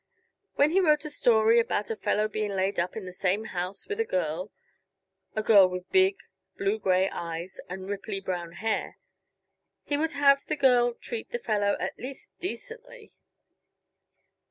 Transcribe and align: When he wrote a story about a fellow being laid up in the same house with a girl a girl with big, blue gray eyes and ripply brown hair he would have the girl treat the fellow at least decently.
When 0.55 0.71
he 0.71 0.79
wrote 0.79 1.05
a 1.05 1.11
story 1.11 1.59
about 1.59 1.91
a 1.91 1.95
fellow 1.95 2.27
being 2.27 2.55
laid 2.55 2.79
up 2.79 2.95
in 2.97 3.05
the 3.05 3.13
same 3.13 3.45
house 3.45 3.87
with 3.87 3.99
a 3.99 4.03
girl 4.03 4.51
a 5.35 5.43
girl 5.43 5.67
with 5.69 5.91
big, 5.91 6.17
blue 6.57 6.79
gray 6.79 7.07
eyes 7.11 7.59
and 7.69 7.87
ripply 7.87 8.19
brown 8.19 8.53
hair 8.53 8.97
he 9.83 9.97
would 9.97 10.13
have 10.13 10.43
the 10.47 10.55
girl 10.55 10.95
treat 10.95 11.29
the 11.29 11.37
fellow 11.37 11.77
at 11.79 11.99
least 11.99 12.31
decently. 12.39 13.13